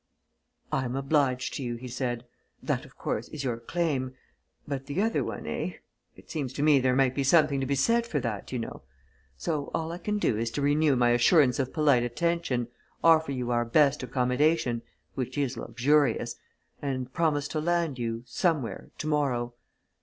"I 0.71 0.85
am 0.85 0.95
obliged 0.95 1.53
to 1.57 1.63
you," 1.63 1.75
he 1.75 1.87
said. 1.87 2.25
"That, 2.63 2.85
of 2.85 2.97
course, 2.97 3.27
is 3.27 3.43
your 3.43 3.57
claim. 3.59 4.15
But 4.67 4.87
the 4.87 4.99
other 4.99 5.23
one, 5.23 5.45
eh? 5.45 5.73
It 6.15 6.31
seems 6.31 6.53
to 6.53 6.63
me 6.63 6.79
there 6.79 6.95
might 6.95 7.13
be 7.13 7.23
something 7.23 7.59
to 7.59 7.67
be 7.67 7.75
said 7.75 8.07
for 8.07 8.19
that, 8.19 8.51
you 8.51 8.57
know? 8.57 8.81
So, 9.37 9.69
all 9.75 9.91
I 9.91 9.99
can 9.99 10.17
do 10.17 10.39
is 10.39 10.49
to 10.53 10.61
renew 10.63 10.95
my 10.95 11.11
assurance 11.11 11.59
of 11.59 11.71
polite 11.71 12.01
attention, 12.01 12.67
offer 13.03 13.31
you 13.31 13.51
our 13.51 13.63
best 13.63 14.01
accommodation 14.01 14.81
which 15.13 15.37
is 15.37 15.55
luxurious 15.55 16.35
and 16.81 17.13
promise 17.13 17.47
to 17.49 17.59
land 17.61 17.99
you 17.99 18.23
somewhere 18.25 18.89
tomorrow. 18.97 19.53